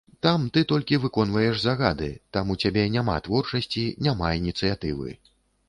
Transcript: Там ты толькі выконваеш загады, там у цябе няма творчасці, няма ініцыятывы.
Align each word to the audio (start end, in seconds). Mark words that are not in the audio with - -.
Там 0.25 0.45
ты 0.53 0.61
толькі 0.71 0.97
выконваеш 1.03 1.59
загады, 1.67 2.09
там 2.37 2.55
у 2.55 2.57
цябе 2.65 2.87
няма 2.97 3.19
творчасці, 3.29 3.87
няма 4.09 4.35
ініцыятывы. 4.43 5.09